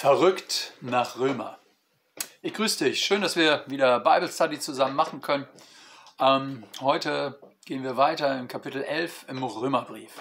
Verrückt 0.00 0.74
nach 0.80 1.18
Römer. 1.18 1.58
Ich 2.40 2.54
grüße 2.54 2.84
dich. 2.84 3.04
Schön, 3.04 3.20
dass 3.20 3.34
wir 3.34 3.64
wieder 3.66 3.98
Bible 3.98 4.28
Study 4.28 4.60
zusammen 4.60 4.94
machen 4.94 5.20
können. 5.20 5.48
Ähm, 6.20 6.62
heute 6.78 7.40
gehen 7.66 7.82
wir 7.82 7.96
weiter 7.96 8.38
im 8.38 8.46
Kapitel 8.46 8.84
11 8.84 9.24
im 9.26 9.42
Römerbrief. 9.42 10.12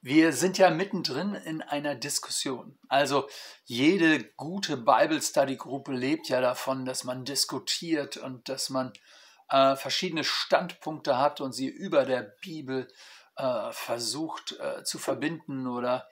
Wir 0.00 0.32
sind 0.32 0.58
ja 0.58 0.70
mittendrin 0.70 1.34
in 1.34 1.60
einer 1.60 1.96
Diskussion. 1.96 2.78
Also 2.88 3.28
jede 3.64 4.22
gute 4.34 4.76
Bible 4.76 5.22
Study 5.22 5.56
Gruppe 5.56 5.90
lebt 5.90 6.28
ja 6.28 6.40
davon, 6.40 6.84
dass 6.84 7.02
man 7.02 7.24
diskutiert 7.24 8.16
und 8.16 8.48
dass 8.48 8.70
man 8.70 8.92
äh, 9.50 9.74
verschiedene 9.74 10.22
Standpunkte 10.22 11.18
hat 11.18 11.40
und 11.40 11.50
sie 11.50 11.66
über 11.66 12.04
der 12.04 12.22
Bibel 12.22 12.86
äh, 13.34 13.72
versucht 13.72 14.52
äh, 14.60 14.84
zu 14.84 15.00
verbinden 15.00 15.66
oder 15.66 16.06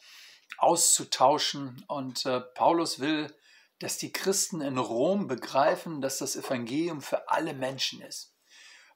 auszutauschen. 0.59 1.85
Und 1.89 2.27
äh, 2.27 2.41
Paulus 2.41 2.99
will, 3.01 3.35
dass 3.79 3.99
die 3.99 4.13
Christen 4.13 4.61
in 4.61 4.79
Rom 4.79 5.27
begreifen, 5.27 6.01
dass 6.01 6.19
das 6.19 6.37
Evangelium 6.37 7.03
für 7.03 7.29
alle 7.29 7.55
Menschen 7.55 8.01
ist, 8.01 8.35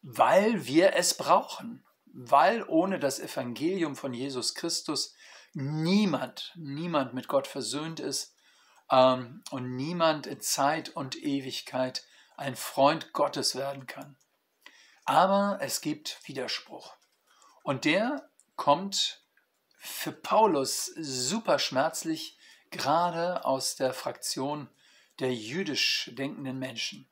weil 0.03 0.67
wir 0.67 0.95
es 0.95 1.17
brauchen, 1.17 1.85
weil 2.07 2.65
ohne 2.67 2.99
das 2.99 3.21
Evangelium 3.21 3.95
von 3.95 4.15
Jesus 4.15 4.55
Christus 4.55 5.15
niemand, 5.53 6.53
niemand 6.57 7.15
mit 7.15 7.29
Gott 7.29 7.47
versöhnt 7.47 8.01
ist 8.01 8.35
ähm, 8.91 9.43
und 9.51 9.77
niemand 9.77 10.27
in 10.27 10.41
Zeit 10.41 10.91
und 10.91 11.17
Ewigkeit 11.17 12.05
ein 12.37 12.57
Freund 12.57 13.13
Gottes 13.13 13.55
werden 13.55 13.87
kann. 13.87 14.17
Aber 15.05 15.59
es 15.61 15.81
gibt 15.81 16.21
Widerspruch. 16.25 16.95
Und 17.63 17.85
der 17.85 18.31
kommt 18.57 19.23
für 19.83 20.13
Paulus 20.13 20.93
super 20.99 21.59
schmerzlich, 21.59 22.37
gerade 22.71 23.47
aus 23.47 23.77
der 23.77 23.95
Fraktion 23.95 24.69
der 25.21 25.35
jüdisch 25.35 26.11
denkenden 26.15 26.59
Menschen. 26.59 27.09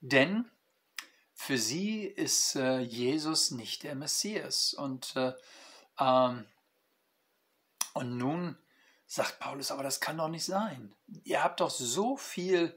Denn 0.00 0.50
für 1.32 1.58
sie 1.58 2.04
ist 2.04 2.56
äh, 2.56 2.80
Jesus 2.80 3.52
nicht 3.52 3.84
der 3.84 3.94
Messias. 3.94 4.74
Und, 4.74 5.14
äh, 5.14 5.32
ähm, 5.98 6.44
und 7.94 8.18
nun 8.18 8.58
sagt 9.06 9.38
Paulus, 9.38 9.70
aber 9.70 9.84
das 9.84 10.00
kann 10.00 10.18
doch 10.18 10.28
nicht 10.28 10.44
sein. 10.44 10.92
Ihr 11.22 11.42
habt 11.42 11.60
doch 11.60 11.70
so 11.70 12.16
viel 12.16 12.76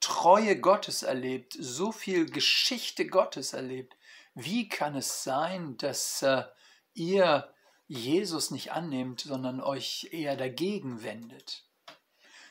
Treue 0.00 0.60
Gottes 0.60 1.02
erlebt, 1.02 1.56
so 1.58 1.90
viel 1.90 2.30
Geschichte 2.30 3.06
Gottes 3.06 3.54
erlebt. 3.54 3.96
Wie 4.34 4.68
kann 4.68 4.94
es 4.94 5.24
sein, 5.24 5.78
dass 5.78 6.22
äh, 6.22 6.44
ihr 6.92 7.52
Jesus 7.88 8.50
nicht 8.50 8.72
annehmt, 8.72 9.22
sondern 9.22 9.60
euch 9.60 10.08
eher 10.12 10.36
dagegen 10.36 11.02
wendet. 11.02 11.64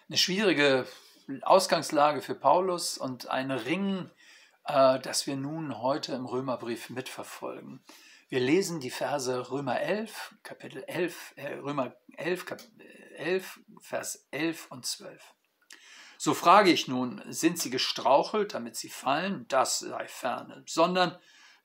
Eine 0.10 0.18
schwierige 0.18 0.88
Ausgangslage 1.44 2.22
für 2.22 2.36
Paulus 2.36 2.98
und 2.98 3.30
ein 3.30 3.52
Ring, 3.52 4.10
äh, 4.66 5.00
das 5.00 5.28
wir 5.28 5.36
nun 5.36 5.80
heute 5.80 6.14
im 6.14 6.26
Römerbrief 6.26 6.90
mitverfolgen. 6.90 7.84
Wir 8.30 8.40
lesen 8.40 8.80
die 8.80 8.90
Verse 8.90 9.52
Römer 9.52 9.80
11, 9.80 10.36
Kapitel 10.42 10.84
11, 10.88 11.34
äh, 11.36 11.54
Römer 11.56 11.96
11, 12.18 12.46
Kap 12.46 12.62
11, 13.16 13.60
Vers 13.80 14.28
11 14.32 14.72
und 14.72 14.86
12. 14.86 15.22
So 16.18 16.34
frage 16.34 16.72
ich 16.72 16.88
nun, 16.88 17.22
sind 17.28 17.60
sie 17.60 17.70
gestrauchelt, 17.70 18.56
damit 18.56 18.76
sie 18.76 18.90
fallen? 18.90 19.46
Das 19.50 19.80
sei 19.80 20.08
ferne. 20.08 20.64
Sondern 20.66 21.16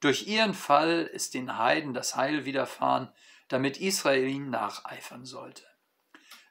durch 0.01 0.27
ihren 0.27 0.53
Fall 0.53 1.09
ist 1.13 1.33
den 1.33 1.57
Heiden 1.57 1.95
das 1.95 2.17
Heil 2.17 2.45
widerfahren, 2.45 3.09
damit 3.53 3.77
Israel 3.77 4.27
ihnen 4.27 4.49
nacheifern 4.49 5.27
sollte. 5.27 5.63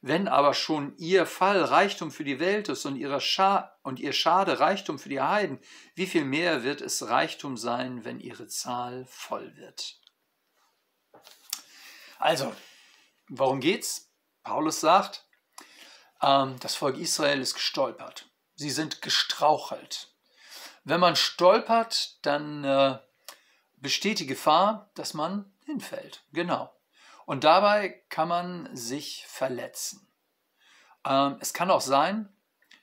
Wenn 0.01 0.27
aber 0.27 0.53
schon 0.53 0.95
ihr 0.97 1.25
Fall 1.25 1.63
Reichtum 1.63 2.11
für 2.11 2.23
die 2.23 2.39
Welt 2.39 2.69
ist 2.69 2.85
und, 2.85 2.95
ihre 2.95 3.19
Scha 3.19 3.75
und 3.81 3.99
ihr 3.99 4.13
Schade 4.13 4.59
Reichtum 4.59 4.99
für 4.99 5.09
die 5.09 5.21
Heiden, 5.21 5.59
wie 5.95 6.05
viel 6.05 6.25
mehr 6.25 6.63
wird 6.63 6.79
es 6.79 7.07
Reichtum 7.07 7.57
sein, 7.57 8.05
wenn 8.05 8.19
ihre 8.19 8.47
Zahl 8.47 9.05
voll 9.07 9.55
wird? 9.57 9.99
Also, 12.19 12.55
worum 13.29 13.59
geht's? 13.59 14.11
Paulus 14.43 14.79
sagt, 14.79 15.25
ähm, 16.21 16.59
das 16.59 16.75
Volk 16.75 16.97
Israel 16.97 17.41
ist 17.41 17.55
gestolpert. 17.55 18.29
Sie 18.53 18.69
sind 18.69 19.01
gestrauchelt. 19.01 20.13
Wenn 20.83 20.99
man 20.99 21.15
stolpert, 21.15 22.23
dann 22.25 22.63
äh, 22.63 22.99
besteht 23.77 24.19
die 24.19 24.27
Gefahr, 24.27 24.91
dass 24.93 25.15
man 25.15 25.51
hinfällt. 25.65 26.23
Genau. 26.31 26.71
Und 27.25 27.43
dabei 27.43 28.01
kann 28.09 28.27
man 28.27 28.75
sich 28.75 29.25
verletzen. 29.27 30.07
Ähm, 31.05 31.37
es 31.39 31.53
kann 31.53 31.71
auch 31.71 31.81
sein, 31.81 32.29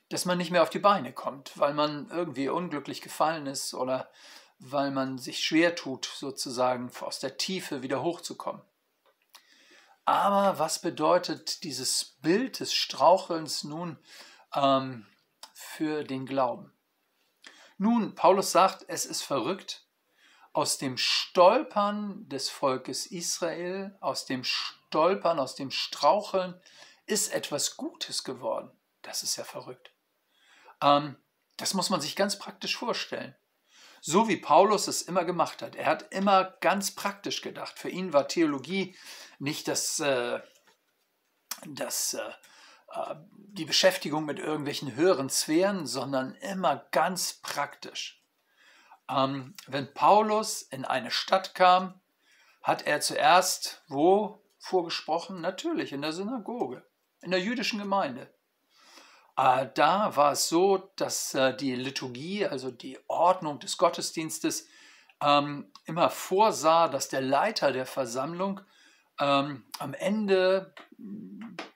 dass 0.09 0.25
man 0.25 0.37
nicht 0.37 0.51
mehr 0.51 0.63
auf 0.63 0.69
die 0.69 0.79
Beine 0.79 1.13
kommt, 1.13 1.57
weil 1.57 1.73
man 1.73 2.09
irgendwie 2.09 2.49
unglücklich 2.49 3.01
gefallen 3.01 3.45
ist 3.45 3.73
oder 3.73 4.09
weil 4.57 4.91
man 4.91 5.17
sich 5.17 5.43
schwer 5.43 5.75
tut, 5.75 6.05
sozusagen 6.05 6.91
aus 6.99 7.19
der 7.19 7.37
Tiefe 7.37 7.81
wieder 7.81 8.01
hochzukommen. 8.01 8.61
Aber 10.05 10.57
was 10.57 10.81
bedeutet 10.81 11.63
dieses 11.63 12.03
Bild 12.03 12.59
des 12.59 12.73
Strauchelns 12.73 13.63
nun 13.63 13.99
ähm, 14.55 15.05
für 15.53 16.03
den 16.03 16.25
Glauben? 16.25 16.73
Nun, 17.77 18.15
Paulus 18.15 18.51
sagt, 18.51 18.83
es 18.87 19.05
ist 19.05 19.21
verrückt, 19.21 19.85
aus 20.59 20.77
dem 20.77 20.97
Stolpern 20.97 22.27
des 22.27 22.49
Volkes 22.49 23.05
Israel, 23.05 23.95
aus 24.01 24.25
dem 24.25 24.43
Stolpern, 24.43 25.39
aus 25.39 25.55
dem 25.55 25.71
Straucheln 25.71 26.59
ist 27.05 27.33
etwas 27.33 27.77
Gutes 27.77 28.25
geworden. 28.25 28.69
Das 29.01 29.23
ist 29.23 29.37
ja 29.37 29.45
verrückt. 29.45 29.93
Ähm, 30.81 31.15
das 31.55 31.73
muss 31.73 31.89
man 31.89 32.01
sich 32.01 32.17
ganz 32.17 32.37
praktisch 32.37 32.75
vorstellen. 32.75 33.37
So 34.01 34.27
wie 34.27 34.35
Paulus 34.35 34.89
es 34.89 35.01
immer 35.01 35.23
gemacht 35.23 35.61
hat. 35.61 35.77
Er 35.77 35.85
hat 35.85 36.13
immer 36.13 36.43
ganz 36.59 36.91
praktisch 36.91 37.41
gedacht. 37.41 37.79
Für 37.79 37.89
ihn 37.89 38.11
war 38.11 38.27
Theologie 38.27 38.97
nicht 39.39 39.69
das, 39.69 40.01
äh, 40.01 40.41
das, 41.67 42.15
äh, 42.15 42.31
äh 42.91 43.15
die 43.33 43.65
Beschäftigung 43.65 44.25
mit 44.25 44.39
irgendwelchen 44.39 44.93
höheren 44.93 45.29
Sphären, 45.29 45.87
sondern 45.87 46.35
immer 46.35 46.85
ganz 46.91 47.31
praktisch. 47.41 48.18
Ähm, 49.09 49.55
wenn 49.67 49.93
Paulus 49.93 50.61
in 50.61 50.85
eine 50.85 51.11
Stadt 51.11 51.55
kam, 51.55 51.99
hat 52.61 52.85
er 52.85 53.01
zuerst 53.01 53.81
wo 53.87 54.43
vorgesprochen? 54.59 55.41
Natürlich 55.41 55.93
in 55.93 56.01
der 56.01 56.13
Synagoge, 56.13 56.85
in 57.21 57.31
der 57.31 57.39
jüdischen 57.39 57.79
Gemeinde. 57.79 58.31
Äh, 59.37 59.67
da 59.73 60.15
war 60.15 60.33
es 60.33 60.49
so, 60.49 60.91
dass 60.97 61.33
äh, 61.33 61.55
die 61.55 61.75
Liturgie, 61.75 62.45
also 62.45 62.71
die 62.71 62.99
Ordnung 63.07 63.59
des 63.59 63.77
Gottesdienstes, 63.77 64.67
ähm, 65.21 65.71
immer 65.85 66.09
vorsah, 66.09 66.87
dass 66.87 67.09
der 67.09 67.21
Leiter 67.21 67.71
der 67.71 67.85
Versammlung 67.85 68.61
ähm, 69.19 69.65
am 69.79 69.93
Ende 69.93 70.73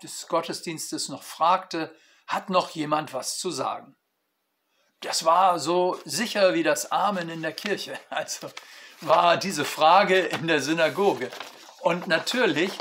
des 0.02 0.28
Gottesdienstes 0.28 1.10
noch 1.10 1.24
fragte, 1.24 1.94
hat 2.28 2.50
noch 2.50 2.70
jemand 2.70 3.14
was 3.14 3.38
zu 3.38 3.52
sagen? 3.52 3.96
Das 5.04 5.26
war 5.26 5.60
so 5.60 6.00
sicher 6.06 6.54
wie 6.54 6.64
das 6.64 6.92
Amen 6.92 7.30
in 7.30 7.42
der 7.42 7.54
Kirche. 7.54 8.00
Also 8.10 8.50
war 9.02 9.36
diese 9.36 9.66
Frage 9.66 10.18
in 10.18 10.48
der 10.48 10.62
Synagoge. 10.62 11.30
Und 11.82 12.08
natürlich 12.08 12.72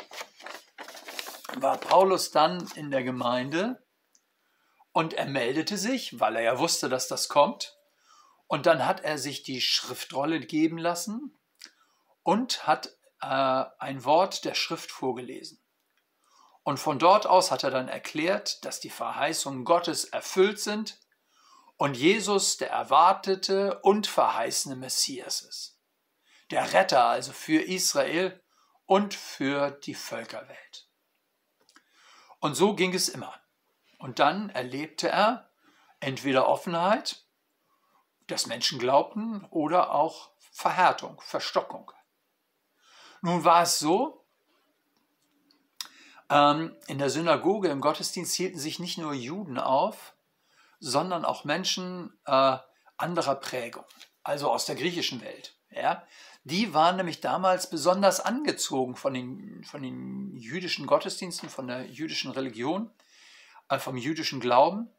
war 1.57 1.79
Paulus 1.79 2.31
dann 2.31 2.69
in 2.77 2.93
der 2.93 3.03
Gemeinde 3.03 3.85
und 4.93 5.15
er 5.15 5.27
meldete 5.27 5.77
sich, 5.77 6.21
weil 6.21 6.37
er 6.37 6.43
ja 6.43 6.59
wusste, 6.61 6.89
dass 6.89 7.09
das 7.09 7.29
kommt. 7.29 7.77
Und 8.47 8.67
dann 8.67 8.87
hat 8.87 9.01
er 9.01 9.19
sich 9.19 9.43
die 9.43 9.61
Schriftrolle 9.61 10.39
geben 10.39 10.79
lassen 10.79 11.37
und 12.23 12.67
hat 12.69 12.97
äh, 13.21 13.65
ein 13.79 14.05
Wort 14.05 14.45
der 14.45 14.55
Schrift 14.55 14.93
vorgelesen. 14.93 15.61
Und 16.63 16.79
von 16.79 17.01
dort 17.01 17.27
aus 17.27 17.51
hat 17.51 17.65
er 17.65 17.73
dann 17.73 17.89
erklärt, 17.89 18.65
dass 18.65 18.79
die 18.79 18.91
Verheißungen 18.91 19.65
Gottes 19.65 20.05
erfüllt 20.05 20.61
sind 20.61 21.02
und 21.77 21.97
Jesus 21.97 22.57
der 22.57 22.71
erwartete 22.71 23.81
und 23.81 24.07
verheißene 24.07 24.77
Messias 24.77 25.43
ist. 25.43 25.79
Der 26.51 26.73
Retter 26.73 27.05
also 27.05 27.33
für 27.33 27.63
Israel 27.63 28.43
und 28.87 29.15
für 29.15 29.71
die 29.71 29.95
Völkerwelt. 29.95 30.89
Und 32.41 32.55
so 32.55 32.75
ging 32.75 32.95
es 32.95 33.09
immer. 33.09 33.35
Und 33.99 34.19
dann 34.19 34.51
erlebte 34.51 35.09
er 35.09 35.51
entweder 36.01 36.49
Offenheit, 36.49 37.25
dass 38.27 38.47
Menschen 38.47 38.79
glaubten, 38.79 39.45
oder 39.51 39.93
auch 39.93 40.31
Verhärtung, 40.51 41.21
Verstockung. 41.21 41.93
Nun 43.21 43.45
war 43.45 43.63
es 43.63 43.79
so, 43.79 44.27
ähm, 46.29 46.77
in 46.87 46.99
der 46.99 47.11
Synagoge, 47.11 47.69
im 47.69 47.81
Gottesdienst 47.81 48.35
hielten 48.35 48.59
sich 48.59 48.79
nicht 48.79 48.99
nur 48.99 49.13
Juden 49.13 49.59
auf, 49.59 50.15
sondern 50.83 51.25
auch 51.25 51.45
Menschen 51.45 52.13
äh, 52.27 52.59
anderer 52.97 53.37
Prägung, 53.37 53.85
also 54.25 54.51
aus 54.51 54.67
der 54.67 54.75
griechischen 54.75 55.23
Welt. 55.23 55.55
Ja? 55.71 56.03
Die 56.45 56.75
waren 56.75 56.97
nämlich 56.97 57.21
damals 57.21 57.71
besonders 57.71 58.19
angezogen 58.21 58.97
von 58.97 59.15
den, 59.15 59.63
von 59.65 59.83
den 59.83 60.37
jüdischen 60.37 60.87
Gottesdiensten, 60.87 61.49
von 61.49 61.69
der 61.69 61.87
jüdischen 61.87 62.33
Religion. 62.33 62.91
äh, 63.69 63.79
vom 63.79 63.97
jüdischen 63.97 64.41
Glauben, 64.41 64.91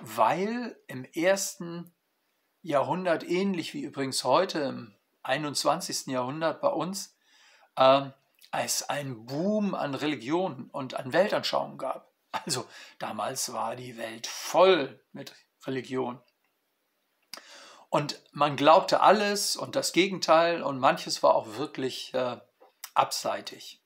weil 0.00 0.76
im 0.86 1.04
ersten 1.04 1.92
Jahrhundert, 2.62 3.28
ähnlich 3.28 3.74
wie 3.74 3.82
übrigens 3.82 4.24
heute 4.24 4.60
im 4.60 4.94
21. 5.22 6.08
Jahrhundert 6.08 6.60
bei 6.60 6.68
uns, 6.68 7.16
äh, 7.76 8.02
es 8.52 8.88
einen 8.88 9.24
Boom 9.24 9.74
an 9.74 9.94
Religionen 9.94 10.68
und 10.70 10.94
an 10.94 11.12
Weltanschauungen 11.12 11.78
gab. 11.78 12.11
Also 12.32 12.66
damals 12.98 13.52
war 13.52 13.76
die 13.76 13.96
Welt 13.98 14.26
voll 14.26 15.00
mit 15.12 15.34
Religion. 15.66 16.20
Und 17.90 18.22
man 18.32 18.56
glaubte 18.56 19.00
alles 19.00 19.54
und 19.54 19.76
das 19.76 19.92
Gegenteil 19.92 20.62
und 20.62 20.78
manches 20.78 21.22
war 21.22 21.34
auch 21.34 21.58
wirklich 21.58 22.14
äh, 22.14 22.40
abseitig. 22.94 23.82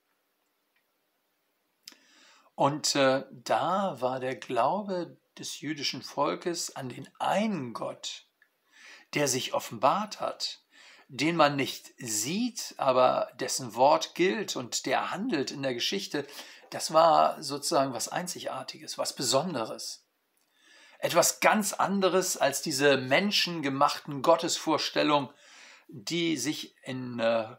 Und 2.55 2.95
äh, 2.95 3.25
da 3.33 4.01
war 4.01 4.21
der 4.21 4.37
Glaube 4.37 5.19
des 5.37 5.61
jüdischen 5.61 6.03
Volkes 6.03 6.75
an 6.75 6.89
den 6.89 7.09
einen 7.19 7.75
Gott, 7.75 8.27
der 9.15 9.29
sich 9.29 9.55
offenbart 9.55 10.21
hat, 10.21 10.61
den 11.09 11.37
man 11.37 11.57
nicht 11.57 11.93
sieht, 11.99 12.75
aber 12.79 13.31
dessen 13.39 13.75
Wort 13.75 14.15
gilt 14.15 14.57
und 14.57 14.87
der 14.87 15.11
handelt 15.11 15.51
in 15.51 15.63
der 15.63 15.75
Geschichte, 15.75 16.27
das 16.71 16.93
war 16.93 17.43
sozusagen 17.43 17.93
was 17.93 18.09
Einzigartiges, 18.09 18.99
was 18.99 19.15
Besonderes. 19.15 20.05
Etwas 20.99 21.41
ganz 21.41 21.73
anderes 21.73 22.37
als 22.37 22.63
diese 22.63 22.97
menschengemachten 22.97 24.23
Gottesvorstellungen, 24.23 25.29
die 25.89 26.37
sich 26.37 26.75
in, 26.83 27.19
äh, 27.19 27.57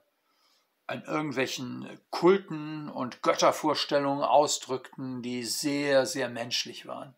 in 0.91 1.03
irgendwelchen 1.03 1.99
Kulten 2.09 2.89
und 2.89 3.21
Göttervorstellungen 3.21 4.23
ausdrückten, 4.23 5.21
die 5.21 5.43
sehr, 5.43 6.05
sehr 6.05 6.29
menschlich 6.29 6.87
waren. 6.87 7.15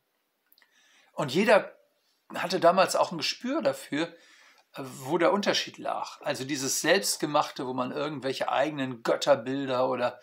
Und 1.14 1.34
jeder 1.34 1.76
hatte 2.36 2.60
damals 2.60 2.96
auch 2.96 3.12
ein 3.12 3.18
Gespür 3.18 3.62
dafür, 3.62 4.14
wo 4.76 5.18
der 5.18 5.34
Unterschied 5.34 5.78
lag. 5.78 6.22
Also 6.22 6.44
dieses 6.46 6.82
Selbstgemachte, 6.82 7.66
wo 7.66 7.74
man 7.74 7.92
irgendwelche 7.92 8.52
eigenen 8.52 9.04
Götterbilder 9.04 9.90
oder 9.90 10.20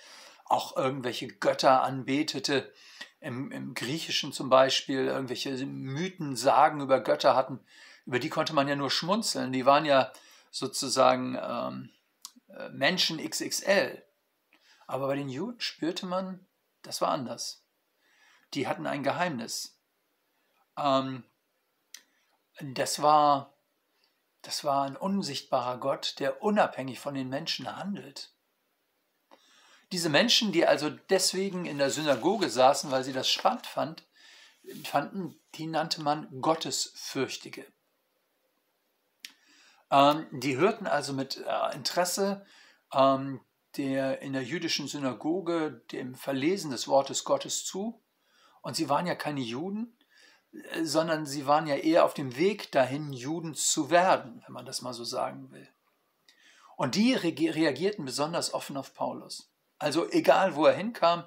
auch 0.49 0.77
irgendwelche 0.77 1.29
Götter 1.29 1.83
anbetete, 1.83 2.73
im, 3.21 3.51
im 3.51 3.75
Griechischen 3.75 4.33
zum 4.33 4.49
Beispiel 4.49 5.07
irgendwelche 5.07 5.51
Mythen, 5.67 6.37
Sagen 6.37 6.81
über 6.81 7.01
Götter 7.01 7.35
hatten, 7.35 7.61
über 8.05 8.19
die 8.19 8.29
konnte 8.29 8.55
man 8.55 8.69
ja 8.69 8.77
nur 8.77 8.91
schmunzeln. 8.91 9.53
Die 9.53 9.67
waren 9.67 9.85
ja 9.85 10.13
sozusagen 10.51 11.37
ähm, 11.41 11.91
äh, 12.49 12.69
Menschen 12.69 13.19
XXL. 13.19 14.03
Aber 14.87 15.09
bei 15.09 15.17
den 15.17 15.29
Juden 15.29 15.61
spürte 15.61 16.07
man, 16.07 16.47
das 16.83 17.01
war 17.01 17.09
anders. 17.09 17.65
Die 18.55 18.69
hatten 18.69 18.87
ein 18.87 19.03
Geheimnis. 19.03 19.81
Ähm, 20.77 21.25
das 22.61 23.03
war 23.03 23.57
das 24.47 24.63
war 24.63 24.85
ein 24.85 24.97
unsichtbarer 24.97 25.79
Gott, 25.79 26.21
der 26.21 26.41
unabhängig 26.41 27.01
von 27.01 27.15
den 27.15 27.29
Menschen 27.29 27.77
handelt. 27.77 28.33
Diese 29.93 30.09
Menschen, 30.09 30.53
die 30.53 30.67
also 30.67 30.91
deswegen 30.91 31.65
in 31.65 31.79
der 31.79 31.91
Synagoge 31.91 32.51
saßen, 32.51 32.91
weil 32.91 33.05
sie 33.05 33.13
das 33.13 33.29
spannend 33.29 33.67
fand, 33.67 34.05
fanden, 34.85 35.39
die 35.55 35.67
nannte 35.67 36.03
man 36.03 36.41
Gottesfürchtige. 36.41 37.65
Ähm, 39.91 40.27
die 40.33 40.57
hörten 40.57 40.87
also 40.87 41.13
mit 41.13 41.37
äh, 41.37 41.75
Interesse 41.75 42.45
ähm, 42.93 43.41
der 43.77 44.23
in 44.23 44.33
der 44.33 44.43
jüdischen 44.43 44.89
Synagoge 44.89 45.83
dem 45.93 46.15
Verlesen 46.15 46.71
des 46.71 46.89
Wortes 46.89 47.25
Gottes 47.25 47.65
zu. 47.65 48.01
Und 48.63 48.77
sie 48.77 48.89
waren 48.89 49.07
ja 49.07 49.15
keine 49.15 49.41
Juden, 49.41 49.97
sondern 50.83 51.27
sie 51.27 51.47
waren 51.47 51.67
ja 51.67 51.77
eher 51.77 52.05
auf 52.05 52.15
dem 52.15 52.37
Weg 52.37 52.73
dahin, 52.73 53.13
Juden 53.13 53.55
zu 53.55 53.91
werden, 53.91 54.43
wenn 54.45 54.53
man 54.53 54.67
das 54.67 54.83
mal 54.83 54.95
so 54.95 55.05
sagen 55.05 55.51
will. 55.51 55.69
Und 56.77 56.95
die 56.95 57.15
reagierten 57.15 58.05
besonders 58.05 58.53
offen 58.53 58.77
auf 58.77 58.95
Paulus. 58.95 59.51
Also 59.79 60.11
egal, 60.11 60.55
wo 60.55 60.67
er 60.67 60.75
hinkam, 60.75 61.25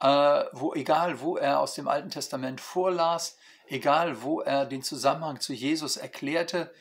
äh, 0.00 0.44
wo, 0.52 0.74
egal, 0.74 1.20
wo 1.20 1.36
er 1.36 1.60
aus 1.60 1.74
dem 1.74 1.88
Alten 1.88 2.10
Testament 2.10 2.60
vorlas, 2.60 3.36
egal, 3.66 4.22
wo 4.22 4.40
er 4.40 4.66
den 4.66 4.82
Zusammenhang 4.82 5.40
zu 5.40 5.52
Jesus 5.52 5.96
erklärte 5.96 6.72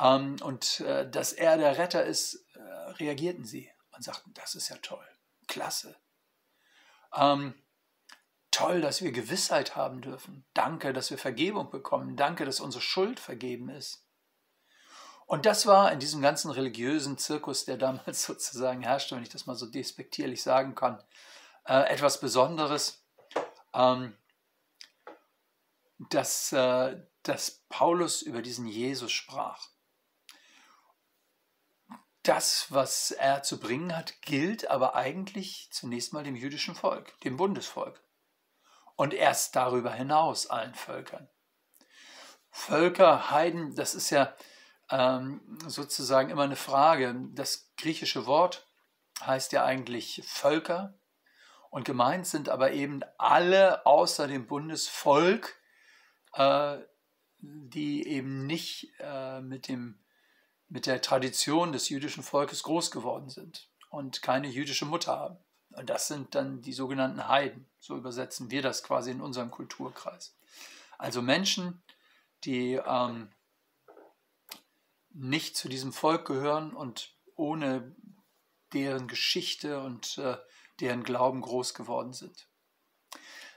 ähm, 0.00 0.36
und 0.42 0.80
äh, 0.80 1.08
dass 1.08 1.32
er 1.32 1.56
der 1.58 1.78
Retter 1.78 2.04
ist, 2.04 2.46
äh, 2.54 2.60
reagierten 2.92 3.44
sie 3.44 3.70
und 3.96 4.02
sagten, 4.02 4.32
das 4.34 4.54
ist 4.54 4.68
ja 4.68 4.76
toll, 4.76 5.06
klasse. 5.46 5.96
Ähm, 7.14 7.54
Toll, 8.50 8.80
dass 8.80 9.02
wir 9.02 9.12
Gewissheit 9.12 9.76
haben 9.76 10.00
dürfen. 10.00 10.44
Danke, 10.54 10.92
dass 10.92 11.10
wir 11.10 11.18
Vergebung 11.18 11.70
bekommen. 11.70 12.16
Danke, 12.16 12.44
dass 12.44 12.58
unsere 12.60 12.82
Schuld 12.82 13.20
vergeben 13.20 13.68
ist. 13.68 14.04
Und 15.28 15.44
das 15.44 15.66
war 15.66 15.92
in 15.92 16.00
diesem 16.00 16.22
ganzen 16.22 16.50
religiösen 16.50 17.18
Zirkus, 17.18 17.66
der 17.66 17.76
damals 17.76 18.22
sozusagen 18.24 18.80
herrschte, 18.82 19.14
wenn 19.14 19.22
ich 19.22 19.28
das 19.28 19.44
mal 19.44 19.54
so 19.54 19.66
despektierlich 19.66 20.42
sagen 20.42 20.74
kann, 20.74 21.04
äh, 21.66 21.82
etwas 21.92 22.18
Besonderes, 22.18 23.04
ähm, 23.74 24.16
dass, 25.98 26.50
äh, 26.52 26.96
dass 27.24 27.62
Paulus 27.68 28.22
über 28.22 28.40
diesen 28.40 28.66
Jesus 28.66 29.12
sprach. 29.12 29.68
Das, 32.22 32.72
was 32.72 33.10
er 33.10 33.42
zu 33.42 33.60
bringen 33.60 33.94
hat, 33.94 34.22
gilt 34.22 34.70
aber 34.70 34.94
eigentlich 34.94 35.68
zunächst 35.70 36.14
mal 36.14 36.24
dem 36.24 36.36
jüdischen 36.36 36.74
Volk, 36.74 37.20
dem 37.20 37.36
Bundesvolk 37.36 38.02
und 38.96 39.12
erst 39.12 39.56
darüber 39.56 39.92
hinaus 39.92 40.46
allen 40.46 40.74
Völkern. 40.74 41.28
Völker, 42.50 43.30
Heiden, 43.30 43.74
das 43.74 43.94
ist 43.94 44.08
ja 44.08 44.34
ähm, 44.90 45.40
sozusagen 45.66 46.30
immer 46.30 46.44
eine 46.44 46.56
Frage. 46.56 47.14
Das 47.34 47.70
griechische 47.76 48.26
Wort 48.26 48.66
heißt 49.20 49.52
ja 49.52 49.64
eigentlich 49.64 50.22
Völker 50.26 50.94
und 51.70 51.84
gemeint 51.84 52.26
sind 52.26 52.48
aber 52.48 52.72
eben 52.72 53.00
alle 53.18 53.84
außer 53.84 54.26
dem 54.26 54.46
Bundesvolk, 54.46 55.56
äh, 56.34 56.78
die 57.40 58.06
eben 58.06 58.46
nicht 58.46 58.92
äh, 59.00 59.40
mit, 59.40 59.68
dem, 59.68 59.98
mit 60.68 60.86
der 60.86 61.02
Tradition 61.02 61.72
des 61.72 61.88
jüdischen 61.88 62.22
Volkes 62.22 62.62
groß 62.62 62.90
geworden 62.90 63.28
sind 63.28 63.68
und 63.90 64.22
keine 64.22 64.48
jüdische 64.48 64.86
Mutter 64.86 65.16
haben. 65.18 65.38
Und 65.70 65.90
das 65.90 66.08
sind 66.08 66.34
dann 66.34 66.62
die 66.62 66.72
sogenannten 66.72 67.28
Heiden. 67.28 67.68
So 67.78 67.96
übersetzen 67.96 68.50
wir 68.50 68.62
das 68.62 68.82
quasi 68.82 69.10
in 69.10 69.20
unserem 69.20 69.50
Kulturkreis. 69.50 70.34
Also 70.96 71.22
Menschen, 71.22 71.82
die 72.44 72.80
ähm, 72.84 73.30
nicht 75.10 75.56
zu 75.56 75.68
diesem 75.68 75.92
Volk 75.92 76.26
gehören 76.26 76.74
und 76.74 77.14
ohne 77.34 77.94
deren 78.72 79.08
Geschichte 79.08 79.80
und 79.80 80.18
äh, 80.18 80.36
deren 80.80 81.02
Glauben 81.02 81.40
groß 81.40 81.74
geworden 81.74 82.12
sind. 82.12 82.48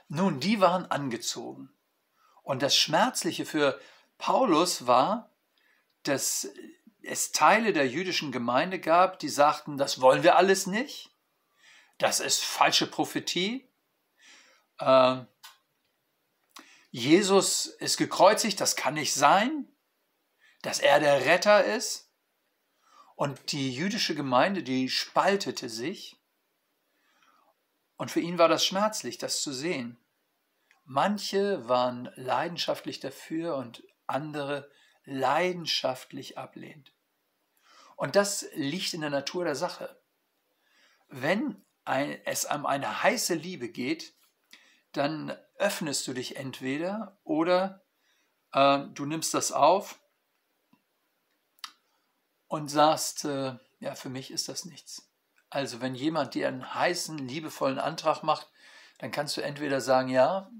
Nun, 0.08 0.40
die 0.40 0.60
waren 0.60 0.86
angezogen. 0.90 1.70
Und 2.42 2.62
das 2.62 2.76
Schmerzliche 2.76 3.46
für 3.46 3.80
Paulus 4.18 4.86
war, 4.86 5.30
dass 6.02 6.48
es 7.02 7.32
Teile 7.32 7.72
der 7.72 7.88
jüdischen 7.88 8.32
Gemeinde 8.32 8.80
gab, 8.80 9.18
die 9.18 9.28
sagten, 9.28 9.76
das 9.76 10.00
wollen 10.00 10.22
wir 10.22 10.36
alles 10.36 10.66
nicht 10.66 11.12
das 12.02 12.20
ist 12.20 12.42
falsche 12.42 12.86
Prophetie. 12.86 13.68
Ähm, 14.80 15.26
Jesus 16.90 17.66
ist 17.66 17.96
gekreuzigt, 17.96 18.60
das 18.60 18.76
kann 18.76 18.94
nicht 18.94 19.14
sein, 19.14 19.71
dass 20.62 20.78
er 20.78 21.00
der 21.00 21.26
Retter 21.26 21.64
ist. 21.64 22.08
Und 23.14 23.52
die 23.52 23.72
jüdische 23.72 24.14
Gemeinde, 24.14 24.62
die 24.62 24.88
spaltete 24.88 25.68
sich. 25.68 26.16
Und 27.96 28.10
für 28.10 28.20
ihn 28.20 28.38
war 28.38 28.48
das 28.48 28.64
schmerzlich, 28.64 29.18
das 29.18 29.42
zu 29.42 29.52
sehen. 29.52 29.98
Manche 30.84 31.68
waren 31.68 32.10
leidenschaftlich 32.16 32.98
dafür 33.00 33.56
und 33.56 33.84
andere 34.06 34.70
leidenschaftlich 35.04 36.38
ablehnend. 36.38 36.92
Und 37.96 38.16
das 38.16 38.46
liegt 38.54 38.94
in 38.94 39.02
der 39.02 39.10
Natur 39.10 39.44
der 39.44 39.54
Sache. 39.54 40.00
Wenn 41.08 41.64
es 41.84 42.44
um 42.44 42.66
eine 42.66 43.02
heiße 43.02 43.34
Liebe 43.34 43.68
geht, 43.68 44.14
dann 44.92 45.36
öffnest 45.56 46.06
du 46.06 46.12
dich 46.12 46.36
entweder 46.36 47.18
oder 47.24 47.84
äh, 48.52 48.80
du 48.92 49.06
nimmst 49.06 49.34
das 49.34 49.52
auf 49.52 50.01
und 52.52 52.68
sagst, 52.68 53.24
äh, 53.24 53.54
ja, 53.80 53.94
für 53.94 54.10
mich 54.10 54.30
ist 54.30 54.50
das 54.50 54.66
nichts. 54.66 55.10
Also 55.48 55.80
wenn 55.80 55.94
jemand 55.94 56.34
dir 56.34 56.48
einen 56.48 56.74
heißen, 56.74 57.16
liebevollen 57.16 57.78
Antrag 57.78 58.22
macht, 58.22 58.50
dann 58.98 59.10
kannst 59.10 59.38
du 59.38 59.40
entweder 59.40 59.80
sagen, 59.80 60.10
ja, 60.10 60.50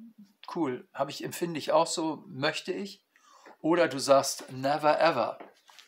cool, 0.54 0.88
habe 0.94 1.10
ich, 1.10 1.22
empfinde 1.22 1.58
ich 1.58 1.70
auch 1.70 1.86
so, 1.86 2.24
möchte 2.26 2.72
ich, 2.72 3.04
oder 3.60 3.88
du 3.88 3.98
sagst, 3.98 4.50
never 4.50 4.98
ever. 5.02 5.38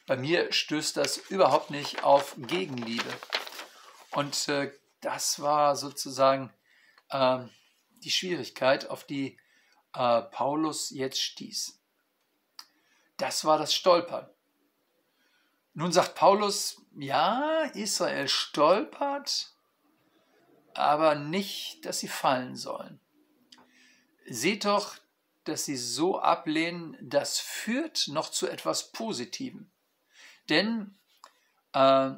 Bei 0.06 0.18
mir 0.18 0.52
stößt 0.52 0.98
das 0.98 1.16
überhaupt 1.16 1.70
nicht 1.70 2.04
auf 2.04 2.34
Gegenliebe. 2.36 3.10
Und 4.10 4.50
äh, 4.50 4.72
das 5.00 5.40
war 5.40 5.74
sozusagen 5.74 6.52
ähm, 7.12 7.48
die 8.02 8.10
Schwierigkeit, 8.10 8.90
auf 8.90 9.04
die 9.04 9.38
äh, 9.94 10.20
Paulus 10.20 10.90
jetzt 10.90 11.22
stieß. 11.22 11.80
Das 13.16 13.46
war 13.46 13.56
das 13.56 13.74
Stolpern. 13.74 14.28
Nun 15.74 15.92
sagt 15.92 16.14
Paulus, 16.14 16.80
ja, 16.96 17.64
Israel 17.74 18.28
stolpert, 18.28 19.52
aber 20.72 21.16
nicht, 21.16 21.84
dass 21.84 21.98
sie 21.98 22.08
fallen 22.08 22.56
sollen. 22.56 23.00
Seht 24.26 24.64
doch, 24.64 24.96
dass 25.42 25.64
sie 25.64 25.76
so 25.76 26.18
ablehnen, 26.20 26.96
das 27.00 27.38
führt 27.38 28.08
noch 28.08 28.30
zu 28.30 28.48
etwas 28.48 28.92
Positivem. 28.92 29.70
Denn 30.48 30.96
äh, 31.72 32.10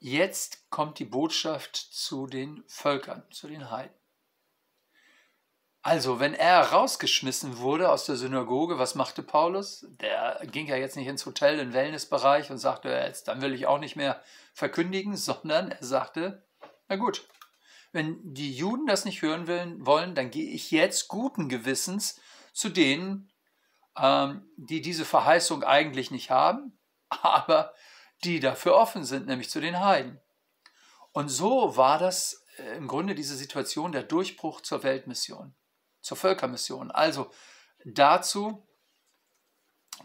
jetzt 0.00 0.68
kommt 0.70 0.98
die 0.98 1.04
Botschaft 1.04 1.76
zu 1.76 2.26
den 2.26 2.64
Völkern, 2.66 3.24
zu 3.30 3.46
den 3.46 3.70
Heiden. 3.70 3.97
Also, 5.82 6.18
wenn 6.18 6.34
er 6.34 6.60
rausgeschmissen 6.72 7.58
wurde 7.58 7.90
aus 7.90 8.04
der 8.04 8.16
Synagoge, 8.16 8.78
was 8.78 8.94
machte 8.94 9.22
Paulus? 9.22 9.86
Der 10.00 10.40
ging 10.50 10.66
ja 10.66 10.76
jetzt 10.76 10.96
nicht 10.96 11.06
ins 11.06 11.24
Hotel, 11.24 11.54
in 11.54 11.68
den 11.68 11.72
Wellnessbereich 11.72 12.50
und 12.50 12.58
sagte, 12.58 12.88
jetzt, 12.88 13.28
dann 13.28 13.40
will 13.40 13.54
ich 13.54 13.66
auch 13.66 13.78
nicht 13.78 13.96
mehr 13.96 14.20
verkündigen, 14.54 15.16
sondern 15.16 15.70
er 15.70 15.84
sagte, 15.84 16.44
na 16.88 16.96
gut, 16.96 17.28
wenn 17.92 18.18
die 18.34 18.52
Juden 18.52 18.86
das 18.86 19.04
nicht 19.04 19.22
hören 19.22 19.46
wollen, 19.86 20.14
dann 20.14 20.30
gehe 20.30 20.50
ich 20.50 20.70
jetzt 20.70 21.08
guten 21.08 21.48
Gewissens 21.48 22.20
zu 22.52 22.68
denen, 22.68 23.30
ähm, 23.96 24.50
die 24.56 24.80
diese 24.80 25.04
Verheißung 25.04 25.64
eigentlich 25.64 26.10
nicht 26.10 26.30
haben, 26.30 26.78
aber 27.08 27.72
die 28.24 28.40
dafür 28.40 28.74
offen 28.74 29.04
sind, 29.04 29.26
nämlich 29.26 29.48
zu 29.48 29.60
den 29.60 29.80
Heiden. 29.80 30.20
Und 31.12 31.28
so 31.28 31.76
war 31.76 31.98
das 31.98 32.44
äh, 32.58 32.76
im 32.76 32.88
Grunde 32.88 33.14
diese 33.14 33.36
Situation 33.36 33.92
der 33.92 34.02
Durchbruch 34.02 34.60
zur 34.60 34.82
Weltmission, 34.82 35.54
zur 36.08 36.16
Völkermission. 36.16 36.90
Also 36.90 37.30
dazu, 37.84 38.66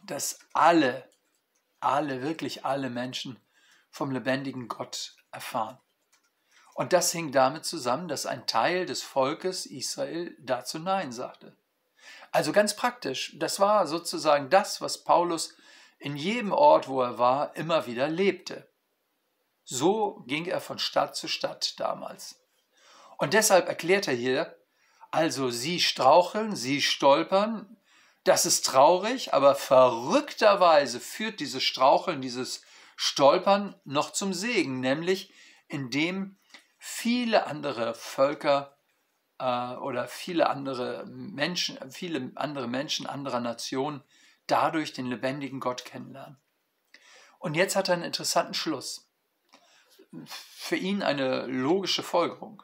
dass 0.06 0.40
alle, 0.52 1.10
alle, 1.80 2.22
wirklich 2.22 2.66
alle 2.66 2.90
Menschen 2.90 3.40
vom 3.90 4.12
lebendigen 4.12 4.68
Gott 4.68 5.16
erfahren. 5.32 5.80
Und 6.74 6.92
das 6.92 7.12
hing 7.12 7.32
damit 7.32 7.66
zusammen, 7.66 8.08
dass 8.08 8.26
ein 8.26 8.48
Teil 8.48 8.86
des 8.86 9.02
Volkes 9.02 9.66
Israel 9.66 10.36
dazu 10.40 10.78
Nein 10.78 11.12
sagte. 11.12 11.56
Also 12.32 12.52
ganz 12.52 12.76
praktisch, 12.76 13.36
das 13.38 13.60
war 13.60 13.88
sozusagen 13.88 14.50
das, 14.50 14.82
was 14.82 15.04
Paulus 15.04 15.56
in 16.00 16.18
jedem 16.18 16.52
Ort, 16.52 16.90
wo 16.90 17.02
er 17.02 17.18
war, 17.18 17.56
immer 17.56 17.86
wieder 17.86 18.10
lebte. 18.10 18.70
So 19.64 20.24
ging 20.28 20.48
er 20.48 20.60
von 20.60 20.80
Stadt 20.80 21.16
zu 21.16 21.30
Stadt 21.30 21.80
damals. 21.80 22.44
Und 23.18 23.34
deshalb 23.34 23.70
erklärt 23.70 24.08
er 24.10 24.16
hier, 24.16 24.58
also 25.13 25.51
sie 25.51 25.79
straucheln, 25.79 26.55
sie 26.55 26.82
stolpern, 26.82 27.77
das 28.24 28.48
ist 28.48 28.65
traurig, 28.65 29.32
aber 29.32 29.53
verrückterweise 29.53 31.00
führt 31.00 31.39
dieses 31.39 31.62
Straucheln, 31.62 32.20
dieses 32.20 32.63
Stolpern 32.96 33.75
noch 33.86 34.12
zum 34.12 34.34
Segen, 34.34 34.79
nämlich 34.79 35.32
indem 35.67 36.39
viele 36.79 37.46
andere 37.46 37.93
Völker 37.93 38.75
äh, 39.38 39.75
oder 39.75 40.08
viele 40.08 40.50
andere 40.50 41.05
Menschen, 41.05 41.77
viele 41.91 42.32
andere 42.34 42.67
Menschen 42.67 43.05
anderer 43.05 43.39
Nationen 43.39 44.01
dadurch 44.48 44.93
den 44.93 45.05
lebendigen 45.05 45.60
Gott 45.60 45.86
kennenlernen. 45.86 46.39
Und 47.38 47.53
jetzt 47.53 47.75
hat 47.75 47.88
er 47.88 47.93
einen 47.93 48.03
interessanten 48.03 48.55
Schluss. 48.55 49.08
Für 50.25 50.75
ihn 50.75 51.03
eine 51.03 51.46
logische 51.46 52.01
Folgerung. 52.01 52.63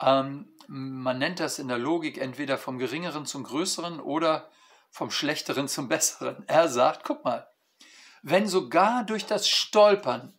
Ähm, 0.00 0.48
man 0.72 1.18
nennt 1.18 1.40
das 1.40 1.58
in 1.58 1.66
der 1.66 1.78
Logik 1.78 2.16
entweder 2.16 2.56
vom 2.56 2.78
Geringeren 2.78 3.26
zum 3.26 3.42
Größeren 3.42 3.98
oder 3.98 4.48
vom 4.88 5.10
Schlechteren 5.10 5.66
zum 5.66 5.88
Besseren. 5.88 6.44
Er 6.46 6.68
sagt, 6.68 7.02
guck 7.02 7.24
mal, 7.24 7.48
wenn 8.22 8.46
sogar 8.46 9.02
durch 9.02 9.26
das 9.26 9.48
Stolpern 9.48 10.32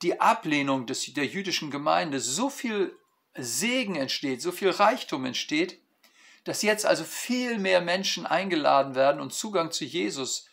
die 0.00 0.18
Ablehnung 0.18 0.86
des, 0.86 1.12
der 1.12 1.26
jüdischen 1.26 1.70
Gemeinde 1.70 2.20
so 2.20 2.48
viel 2.48 2.96
Segen 3.34 3.96
entsteht, 3.96 4.40
so 4.40 4.50
viel 4.50 4.70
Reichtum 4.70 5.26
entsteht, 5.26 5.82
dass 6.44 6.62
jetzt 6.62 6.86
also 6.86 7.04
viel 7.04 7.58
mehr 7.58 7.82
Menschen 7.82 8.24
eingeladen 8.24 8.94
werden 8.94 9.20
und 9.20 9.34
Zugang 9.34 9.72
zu 9.72 9.84
Jesus 9.84 10.46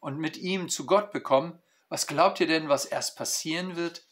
und 0.00 0.18
mit 0.18 0.36
ihm 0.36 0.68
zu 0.68 0.84
Gott 0.84 1.12
bekommen. 1.12 1.58
Was 1.88 2.06
glaubt 2.06 2.40
ihr 2.40 2.46
denn, 2.46 2.68
was 2.68 2.84
erst 2.84 3.16
passieren 3.16 3.76
wird, 3.76 4.04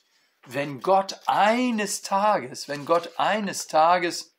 wenn 0.47 0.81
Gott 0.81 1.21
eines 1.27 2.01
Tages, 2.01 2.67
wenn 2.67 2.87
Gott 2.87 3.19
eines 3.19 3.67
Tages 3.67 4.38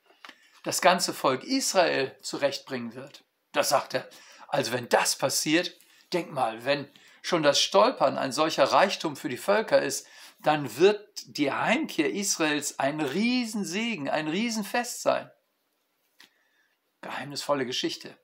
das 0.69 0.81
ganze 0.81 1.15
Volk 1.15 1.45
Israel 1.45 2.15
zurechtbringen 2.21 2.93
wird? 2.93 3.23
Das 3.53 3.69
sagt 3.69 3.95
er. 3.95 4.07
Also 4.49 4.71
wenn 4.71 4.87
das 4.87 5.15
passiert, 5.15 5.75
denk 6.13 6.31
mal, 6.31 6.63
wenn 6.63 6.87
schon 7.23 7.41
das 7.41 7.59
Stolpern 7.59 8.19
ein 8.19 8.31
solcher 8.31 8.65
Reichtum 8.65 9.15
für 9.15 9.29
die 9.29 9.37
Völker 9.37 9.81
ist, 9.81 10.05
dann 10.43 10.77
wird 10.77 11.23
die 11.25 11.51
Heimkehr 11.51 12.13
Israels 12.13 12.77
ein 12.77 13.01
Riesensegen, 13.01 14.11
ein 14.11 14.27
Riesenfest 14.27 15.01
sein. 15.01 15.31
Geheimnisvolle 17.01 17.65
Geschichte. 17.65 18.15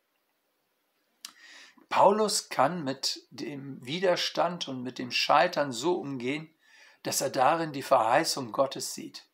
Paulus 1.89 2.49
kann 2.49 2.83
mit 2.83 3.25
dem 3.31 3.83
Widerstand 3.83 4.67
und 4.67 4.83
mit 4.83 4.99
dem 4.99 5.09
Scheitern 5.09 5.71
so 5.71 5.99
umgehen, 5.99 6.53
dass 7.01 7.21
er 7.21 7.31
darin 7.31 7.73
die 7.73 7.81
Verheißung 7.81 8.51
Gottes 8.51 8.93
sieht, 8.93 9.25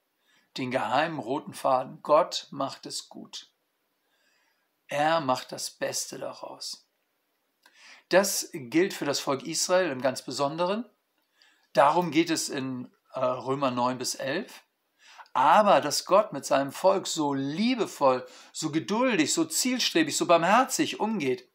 den 0.58 0.72
geheimen 0.72 1.20
roten 1.20 1.54
Faden. 1.54 2.00
Gott 2.02 2.48
macht 2.52 2.86
es 2.86 3.10
gut. 3.10 3.52
Er 4.88 5.22
macht 5.22 5.52
das 5.52 5.72
Beste 5.72 6.18
daraus. 6.18 6.88
Das 8.10 8.50
gilt 8.54 8.94
für 8.94 9.06
das 9.06 9.20
Volk 9.20 9.44
Israel 9.44 9.90
im 9.90 10.02
ganz 10.02 10.22
Besonderen, 10.22 10.86
Darum 11.74 12.12
geht 12.12 12.30
es 12.30 12.50
in 12.50 12.92
äh, 13.14 13.20
Römer 13.20 13.72
9 13.72 13.98
bis 13.98 14.16
11. 14.16 14.64
Aber 15.34 15.80
dass 15.80 16.06
Gott 16.06 16.34
mit 16.34 16.46
seinem 16.46 16.74
Volk 16.74 17.08
so 17.08 17.34
liebevoll, 17.34 18.26
so 18.52 18.70
geduldig, 18.72 19.34
so 19.34 19.46
zielstrebig, 19.46 20.18
so 20.18 20.26
barmherzig 20.26 21.00
umgeht, 21.00 21.48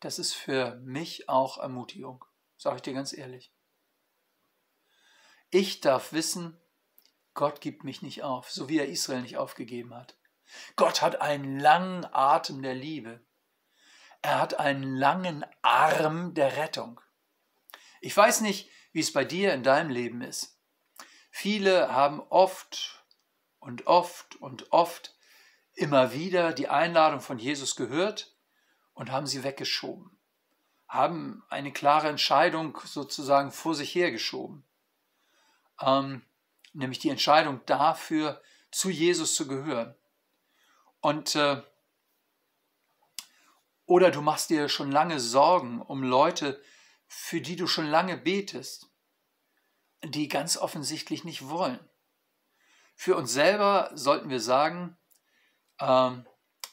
das 0.00 0.18
ist 0.18 0.34
für 0.34 0.76
mich 0.76 1.28
auch 1.28 1.58
Ermutigung, 1.58 2.24
sage 2.56 2.76
ich 2.76 2.82
dir 2.82 2.94
ganz 2.94 3.12
ehrlich. 3.12 3.52
Ich 5.50 5.80
darf 5.80 6.12
wissen, 6.12 6.60
Gott 7.38 7.60
gibt 7.60 7.84
mich 7.84 8.02
nicht 8.02 8.24
auf, 8.24 8.50
so 8.50 8.68
wie 8.68 8.80
er 8.80 8.88
Israel 8.88 9.22
nicht 9.22 9.36
aufgegeben 9.36 9.94
hat. 9.94 10.16
Gott 10.74 11.02
hat 11.02 11.20
einen 11.20 11.60
langen 11.60 12.04
Atem 12.12 12.62
der 12.62 12.74
Liebe. 12.74 13.20
Er 14.22 14.40
hat 14.40 14.58
einen 14.58 14.96
langen 14.96 15.46
Arm 15.62 16.34
der 16.34 16.56
Rettung. 16.56 17.00
Ich 18.00 18.16
weiß 18.16 18.40
nicht, 18.40 18.68
wie 18.90 18.98
es 18.98 19.12
bei 19.12 19.24
dir 19.24 19.54
in 19.54 19.62
deinem 19.62 19.88
Leben 19.88 20.20
ist. 20.20 20.58
Viele 21.30 21.92
haben 21.92 22.20
oft 22.28 23.04
und 23.60 23.86
oft 23.86 24.34
und 24.40 24.72
oft 24.72 25.14
immer 25.74 26.12
wieder 26.12 26.52
die 26.52 26.66
Einladung 26.66 27.20
von 27.20 27.38
Jesus 27.38 27.76
gehört 27.76 28.34
und 28.94 29.12
haben 29.12 29.28
sie 29.28 29.44
weggeschoben, 29.44 30.18
haben 30.88 31.44
eine 31.50 31.72
klare 31.72 32.08
Entscheidung 32.08 32.76
sozusagen 32.84 33.52
vor 33.52 33.76
sich 33.76 33.94
hergeschoben, 33.94 34.64
ähm, 35.80 36.24
nämlich 36.72 36.98
die 36.98 37.10
Entscheidung 37.10 37.60
dafür, 37.66 38.42
zu 38.70 38.90
Jesus 38.90 39.34
zu 39.34 39.48
gehören. 39.48 39.94
Und 41.00 41.36
äh, 41.36 41.62
oder 43.86 44.10
du 44.10 44.20
machst 44.20 44.50
dir 44.50 44.68
schon 44.68 44.92
lange 44.92 45.18
Sorgen 45.18 45.80
um 45.80 46.02
Leute, 46.02 46.62
für 47.06 47.40
die 47.40 47.56
du 47.56 47.66
schon 47.66 47.86
lange 47.86 48.18
betest 48.18 48.88
die 50.04 50.28
ganz 50.28 50.56
offensichtlich 50.56 51.24
nicht 51.24 51.48
wollen. 51.48 51.80
Für 52.94 53.16
uns 53.16 53.32
selber 53.32 53.90
sollten 53.94 54.30
wir 54.30 54.40
sagen, 54.40 54.96
ähm, 55.80 56.26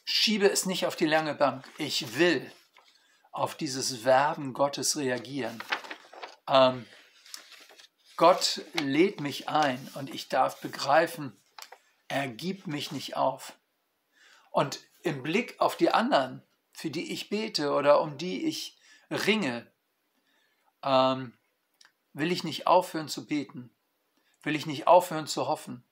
schiebe 0.06 0.50
es 0.50 0.66
nicht 0.66 0.86
auf 0.86 0.96
die 0.96 1.06
lange 1.06 1.36
Bank. 1.36 1.68
Ich 1.78 2.18
will 2.18 2.52
auf 3.32 3.56
dieses 3.56 4.06
Werben 4.06 4.54
Gottes 4.54 4.98
reagieren. 4.98 5.62
Ähm, 6.48 6.86
Gott 8.18 8.62
lädt 8.74 9.20
mich 9.20 9.50
ein 9.50 9.90
und 9.96 10.14
ich 10.14 10.30
darf 10.30 10.62
begreifen, 10.62 11.36
er 12.08 12.28
gibt 12.28 12.68
mich 12.68 12.92
nicht 12.92 13.18
auf. 13.18 13.54
Und 14.52 14.80
im 15.02 15.22
Blick 15.22 15.60
auf 15.60 15.76
die 15.76 15.92
anderen, 15.92 16.42
für 16.72 16.90
die 16.90 17.12
ich 17.12 17.30
bete 17.30 17.74
oder 17.74 18.02
um 18.02 18.18
die 18.18 18.46
ich 18.46 18.78
ringe, 19.12 19.68
ähm, 20.84 21.34
will 22.14 22.32
ich 22.32 22.44
nicht 22.44 22.68
aufhören 22.68 23.10
zu 23.10 23.28
beten, 23.28 23.70
will 24.44 24.56
ich 24.56 24.66
nicht 24.66 24.88
aufhören 24.88 25.28
zu 25.28 25.48
hoffen, 25.48 25.84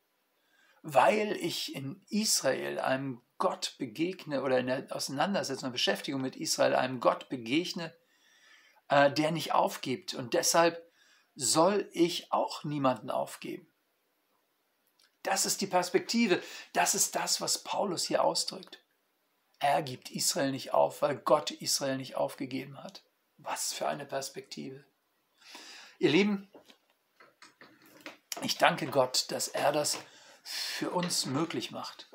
weil 0.82 1.36
ich 1.38 1.76
in 1.76 2.02
Israel 2.10 2.80
einem 2.80 3.22
Gott 3.38 3.76
begegne 3.78 4.44
oder 4.44 4.60
in 4.60 4.68
der 4.68 4.88
Auseinandersetzung, 4.92 5.68
der 5.70 5.74
Beschäftigung 5.74 6.22
mit 6.22 6.38
Israel 6.38 6.76
einem 6.76 7.02
Gott 7.02 7.28
begegne, 7.28 7.94
äh, 8.88 9.12
der 9.12 9.32
nicht 9.32 9.52
aufgibt. 9.52 10.14
Und 10.14 10.34
deshalb 10.34 10.82
soll 11.36 11.90
ich 11.94 12.32
auch 12.32 12.64
niemanden 12.64 13.10
aufgeben. 13.10 13.68
Das 15.24 15.46
ist 15.46 15.62
die 15.62 15.68
Perspektive, 15.68 16.42
das 16.74 16.96
ist 16.96 17.16
das, 17.16 17.40
was 17.40 17.64
Paulus 17.64 18.04
hier 18.04 18.24
ausdrückt. 18.24 18.80
er 19.60 19.82
gibt 19.82 20.12
Israel 20.12 20.52
nicht 20.52 20.74
auf, 20.74 21.02
weil 21.02 21.16
Gott 21.16 21.52
Israel 21.52 21.96
nicht 21.96 22.16
aufgegeben 22.16 22.84
hat. 22.84 23.04
Was 23.38 23.72
für 23.72 23.88
eine 23.88 24.06
Perspektive. 24.06 24.84
Ihr 26.00 26.10
Lieben, 26.10 26.52
ich 28.42 28.58
danke 28.58 28.88
Gott, 28.88 29.32
dass 29.32 29.48
er 29.48 29.72
das 29.72 29.98
für 30.44 30.92
uns 30.92 31.26
möglich 31.26 31.72
macht. 31.72 32.10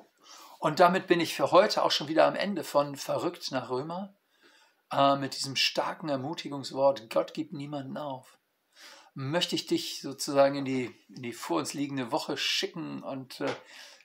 Und 0.58 0.80
damit 0.80 1.06
bin 1.06 1.20
ich 1.20 1.34
für 1.34 1.50
heute 1.50 1.82
auch 1.82 1.90
schon 1.90 2.08
wieder 2.08 2.26
am 2.26 2.34
Ende 2.34 2.64
von 2.64 2.96
Verrückt 2.96 3.50
nach 3.50 3.70
Römer 3.70 4.14
äh, 4.92 5.16
mit 5.16 5.36
diesem 5.36 5.56
starken 5.56 6.08
Ermutigungswort, 6.08 7.08
Gott 7.10 7.32
gibt 7.32 7.52
niemanden 7.52 7.96
auf. 7.96 8.37
Möchte 9.20 9.56
ich 9.56 9.66
dich 9.66 10.00
sozusagen 10.00 10.54
in 10.54 10.64
die, 10.64 10.94
in 11.08 11.22
die 11.22 11.32
vor 11.32 11.58
uns 11.58 11.74
liegende 11.74 12.12
Woche 12.12 12.36
schicken 12.36 13.02
und 13.02 13.40
äh, 13.40 13.52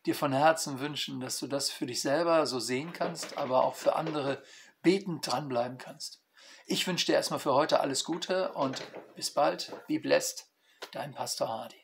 dir 0.08 0.16
von 0.16 0.34
Herzen 0.34 0.80
wünschen, 0.80 1.20
dass 1.20 1.38
du 1.38 1.46
das 1.46 1.70
für 1.70 1.86
dich 1.86 2.02
selber 2.02 2.48
so 2.48 2.60
sehen 2.60 2.94
kannst, 2.94 3.38
aber 3.38 3.64
auch 3.64 3.76
für 3.76 3.96
andere 3.96 4.42
betend 4.82 5.28
dranbleiben 5.28 5.78
kannst. 5.78 6.24
Ich 6.66 6.88
wünsche 6.88 7.06
dir 7.06 7.14
erstmal 7.14 7.40
für 7.40 7.54
heute 7.54 7.80
alles 7.80 8.06
Gute 8.06 8.54
und 8.54 8.82
bis 9.16 9.32
bald. 9.32 9.72
Be 9.88 10.00
blessed, 10.00 10.48
dein 10.94 11.14
Pastor 11.14 11.48
Hardy. 11.48 11.83